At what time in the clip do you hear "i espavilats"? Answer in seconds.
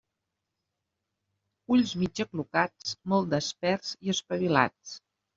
4.07-4.95